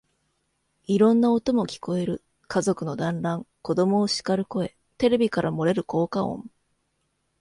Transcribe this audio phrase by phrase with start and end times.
[0.87, 2.23] いろんな音も聞こえる。
[2.47, 6.49] 家族の団欒、子供をしかる声、テレビから漏れる効果音、